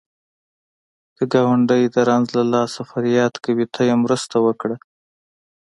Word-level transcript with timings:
که 1.15 1.23
ګاونډی 1.33 1.83
د 1.95 1.97
رنځ 2.09 2.27
له 2.37 2.43
لاسه 2.53 2.81
فریاد 2.91 3.33
کوي، 3.43 3.65
ته 3.73 3.81
یې 3.87 3.95
مرسته 4.03 4.35
وکړه 4.45 4.77